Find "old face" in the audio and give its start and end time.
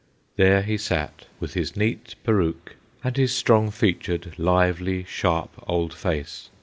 5.67-6.49